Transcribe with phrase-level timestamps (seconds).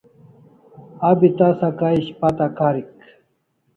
[1.09, 2.89] Abi tasa kay ishpata karik